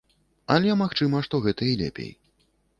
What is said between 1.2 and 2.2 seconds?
што гэта і лепей.